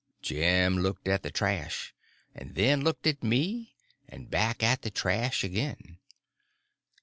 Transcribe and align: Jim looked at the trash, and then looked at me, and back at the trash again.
Jim 0.23 0.79
looked 0.79 1.07
at 1.07 1.21
the 1.21 1.29
trash, 1.29 1.93
and 2.33 2.55
then 2.55 2.83
looked 2.83 3.05
at 3.05 3.21
me, 3.21 3.75
and 4.09 4.31
back 4.31 4.63
at 4.63 4.81
the 4.81 4.89
trash 4.89 5.43
again. 5.43 5.99